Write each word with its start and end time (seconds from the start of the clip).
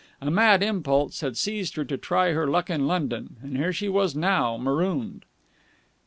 A 0.19 0.31
mad 0.31 0.63
impulse 0.63 1.21
had 1.21 1.37
seized 1.37 1.75
her 1.75 1.85
to 1.85 1.95
try 1.95 2.31
her 2.31 2.47
luck 2.47 2.71
in 2.71 2.87
London, 2.87 3.35
and 3.43 3.55
here 3.55 3.71
she 3.71 3.87
was 3.87 4.15
now, 4.15 4.57
marooned. 4.57 5.25